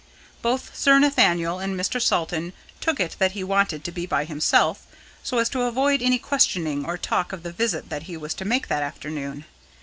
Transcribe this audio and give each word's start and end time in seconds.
Both 0.41 0.75
Sir 0.75 0.97
Nathaniel 0.97 1.59
and 1.59 1.79
Mr. 1.79 2.01
Salton 2.01 2.53
took 2.79 2.99
it 2.99 3.15
that 3.19 3.33
he 3.33 3.43
wanted 3.43 3.83
to 3.83 3.91
be 3.91 4.07
by 4.07 4.25
himself, 4.25 4.87
so 5.21 5.37
as 5.37 5.47
to 5.49 5.61
avoid 5.61 6.01
any 6.01 6.17
questioning 6.17 6.83
or 6.87 6.97
talk 6.97 7.31
of 7.31 7.43
the 7.43 7.51
visit 7.53 7.89
that 7.89 8.01
he 8.09 8.17
was 8.17 8.33
to 8.33 8.43
make 8.45 8.67
that 8.67 8.81
afternoon. 8.81 9.45